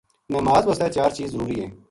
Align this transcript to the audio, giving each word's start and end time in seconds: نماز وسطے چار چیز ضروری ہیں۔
نماز 0.35 0.63
وسطے 0.67 0.87
چار 0.95 1.09
چیز 1.17 1.29
ضروری 1.33 1.57
ہیں۔ 1.63 1.71